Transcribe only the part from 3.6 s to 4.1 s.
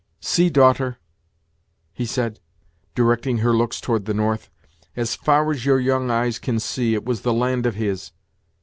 toward